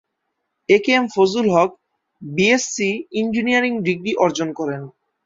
এ 0.69 0.77
K 0.83 0.91
M 0.93 1.05
Fazlul 1.15 1.47
Haque 1.55 1.71
BSc 2.21 2.89
engineering 3.19 3.73
degree 3.87 4.11
অর্জন 4.23 4.49
করেন। 4.59 4.81